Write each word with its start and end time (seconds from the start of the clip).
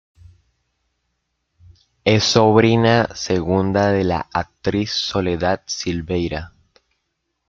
Es 2.05 2.23
sobrina 2.23 3.11
segunda 3.13 3.91
de 3.91 4.03
la 4.03 4.25
actriz 4.33 4.89
Soledad 4.93 5.61
Silveyra. 5.67 6.53